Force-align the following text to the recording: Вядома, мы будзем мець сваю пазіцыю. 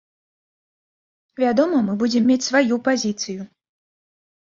Вядома, 1.43 1.77
мы 1.89 1.93
будзем 2.03 2.23
мець 2.31 2.39
сваю 2.47 2.75
пазіцыю. 2.87 3.41